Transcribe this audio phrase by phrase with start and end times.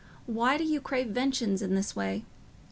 [0.25, 2.25] Why do you crave vengeance in this way?